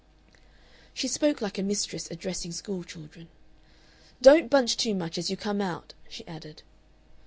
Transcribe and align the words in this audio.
She 0.95 1.07
spoke 1.07 1.41
like 1.41 1.59
a 1.59 1.61
mistress 1.61 2.09
addressing 2.09 2.51
school 2.53 2.83
children. 2.83 3.29
"Don't 4.19 4.49
bunch 4.49 4.75
too 4.75 4.95
much 4.95 5.15
as 5.19 5.29
you 5.29 5.37
come 5.37 5.61
out," 5.61 5.93
she 6.09 6.27
added. 6.27 6.63